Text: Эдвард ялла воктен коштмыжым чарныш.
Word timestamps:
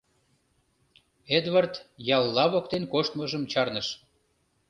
Эдвард 1.37 1.73
ялла 2.17 2.45
воктен 2.53 2.83
коштмыжым 2.93 3.43
чарныш. 3.51 3.87